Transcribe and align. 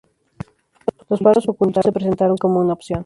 Los 1.11 1.19
faros 1.19 1.47
ocultos 1.47 1.83
se 1.83 1.91
presentaron 1.91 2.35
como 2.35 2.59
una 2.59 2.73
opción. 2.73 2.99